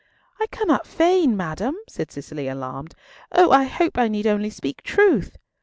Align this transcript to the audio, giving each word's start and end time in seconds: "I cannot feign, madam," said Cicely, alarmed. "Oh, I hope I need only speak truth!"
"I 0.39 0.47
cannot 0.47 0.87
feign, 0.87 1.37
madam," 1.37 1.75
said 1.87 2.09
Cicely, 2.11 2.47
alarmed. 2.47 2.95
"Oh, 3.31 3.51
I 3.51 3.65
hope 3.65 3.99
I 3.99 4.07
need 4.07 4.25
only 4.25 4.49
speak 4.49 4.81
truth!" 4.81 5.37